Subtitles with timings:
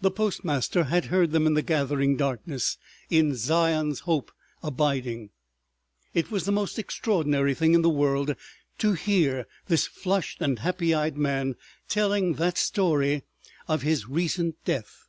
[0.00, 2.78] The postmaster had heard them in the gathering darkness,
[3.10, 5.28] "In Zion's Hope abiding."...
[6.14, 8.36] It was the most extraordinary thing in the world
[8.78, 11.56] to hear this flushed and happy eyed man
[11.90, 13.24] telling that story
[13.68, 15.08] of his recent death.